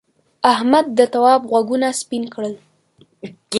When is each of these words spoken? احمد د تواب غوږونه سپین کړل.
احمد 0.53 0.85
د 0.97 0.99
تواب 1.13 1.41
غوږونه 1.49 1.87
سپین 2.01 2.23
کړل. 2.33 2.53